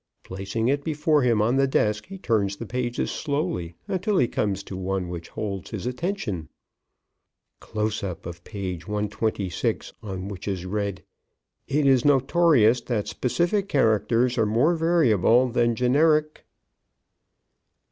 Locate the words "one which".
4.75-5.29